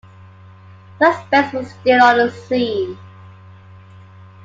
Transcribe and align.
Suspects 0.97 1.53
were 1.53 1.63
still 1.63 2.01
on 2.01 2.17
the 2.17 2.31
scene. 2.31 2.97